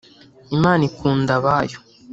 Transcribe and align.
Imana 0.55 0.81
ikunda 0.89 1.31
abayo. 1.39 1.79